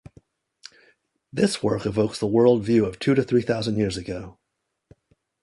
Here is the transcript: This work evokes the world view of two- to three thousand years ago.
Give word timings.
This 1.31 1.61
work 1.61 1.85
evokes 1.85 2.17
the 2.19 2.25
world 2.25 2.63
view 2.63 2.85
of 2.87 2.97
two- 2.97 3.13
to 3.13 3.21
three 3.21 3.43
thousand 3.43 3.77
years 3.77 3.97
ago. 3.97 4.39